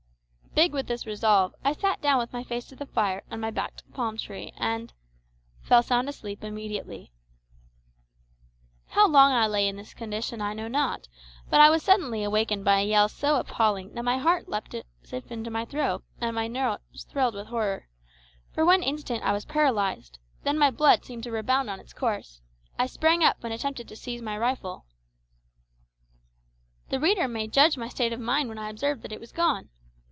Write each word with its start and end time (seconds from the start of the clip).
Big 0.53 0.73
with 0.73 0.87
this 0.87 1.05
resolve, 1.07 1.55
I 1.63 1.71
sat 1.71 2.01
down 2.01 2.17
with 2.19 2.33
my 2.33 2.43
face 2.43 2.65
to 2.65 2.75
the 2.75 2.85
fire 2.85 3.23
and 3.31 3.39
my 3.39 3.51
back 3.51 3.77
to 3.77 3.85
the 3.85 3.91
palm 3.93 4.17
tree, 4.17 4.51
and 4.57 4.91
fell 5.61 5.81
sound 5.81 6.09
asleep 6.09 6.43
instantly! 6.43 7.13
How 8.87 9.07
long 9.07 9.31
I 9.31 9.47
lay 9.47 9.65
in 9.65 9.77
this 9.77 9.93
condition 9.93 10.41
I 10.41 10.53
know 10.53 10.67
not, 10.67 11.07
but 11.49 11.61
I 11.61 11.69
was 11.69 11.81
suddenly 11.81 12.21
awakened 12.25 12.65
by 12.65 12.81
a 12.81 12.85
yell 12.85 13.07
so 13.07 13.37
appalling 13.39 13.93
that 13.93 14.03
my 14.03 14.17
heart 14.17 14.49
leaped 14.49 14.75
as 14.75 15.13
if 15.13 15.31
into 15.31 15.49
my 15.49 15.63
throat, 15.63 16.03
and 16.19 16.35
my 16.35 16.49
nerves 16.49 17.05
thrilled 17.05 17.33
with 17.33 17.47
horror. 17.47 17.87
For 18.53 18.65
one 18.65 18.83
instant 18.83 19.23
I 19.23 19.31
was 19.31 19.45
paralysed; 19.45 20.19
then 20.43 20.57
my 20.59 20.69
blood 20.69 21.05
seemed 21.05 21.23
to 21.23 21.31
rebound 21.31 21.69
on 21.69 21.79
its 21.79 21.93
course. 21.93 22.41
I 22.77 22.87
sprang 22.87 23.23
up 23.23 23.41
and 23.45 23.53
attempted 23.53 23.87
to 23.87 23.95
seize 23.95 24.21
my 24.21 24.37
rifle. 24.37 24.85
The 26.89 26.99
reader 26.99 27.29
may 27.29 27.47
judge 27.47 27.77
of 27.77 27.79
my 27.79 27.87
state 27.87 28.11
of 28.11 28.19
mind 28.19 28.49
when 28.49 28.57
I 28.59 28.69
observed 28.69 29.01
that 29.03 29.13
it 29.13 29.21
was 29.21 29.31
gone! 29.31 29.69